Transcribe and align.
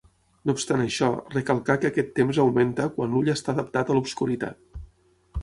No 0.49 0.53
obstant 0.55 0.83
això, 0.85 1.09
recalcà 1.35 1.75
que 1.83 1.89
aquest 1.91 2.09
temps 2.21 2.39
augmenta 2.45 2.89
quan 2.97 3.13
l'ull 3.13 3.31
està 3.35 3.55
adaptat 3.55 3.93
a 3.95 3.99
l'obscuritat. 4.01 4.83